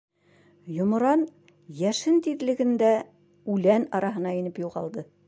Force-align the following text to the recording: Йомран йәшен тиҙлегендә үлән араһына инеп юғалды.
Йомран 0.77 1.25
йәшен 1.81 2.17
тиҙлегендә 2.29 2.91
үлән 3.57 3.87
араһына 4.01 4.37
инеп 4.39 4.63
юғалды. 4.65 5.07